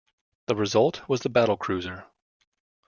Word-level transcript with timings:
The 0.47 0.55
result 0.55 1.07
was 1.07 1.21
the 1.21 1.29
battlecruiser. 1.29 2.05